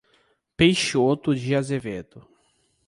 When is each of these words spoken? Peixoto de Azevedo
Peixoto 0.57 1.31
de 1.35 1.53
Azevedo 1.53 2.27